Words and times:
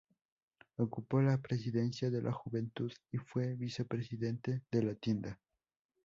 Ocupó 0.77 1.21
la 1.21 1.37
presidencia 1.37 2.09
de 2.09 2.23
la 2.23 2.31
Juventud 2.31 2.91
y 3.11 3.19
fue 3.19 3.53
vicepresidente 3.53 4.63
de 4.71 4.81
la 4.81 4.95
tienda. 4.95 5.39